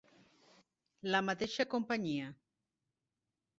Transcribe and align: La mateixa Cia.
La 1.15 1.21
mateixa 1.27 1.67
Cia. 1.75 2.33